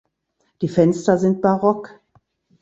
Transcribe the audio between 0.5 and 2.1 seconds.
Die Fenster sind barock.